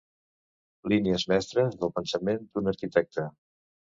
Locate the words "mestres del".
1.33-1.93